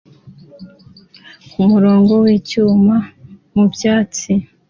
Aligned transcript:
kumurongo 1.51 2.13
wicyuma 2.23 2.95
mubyatsi 3.53 4.33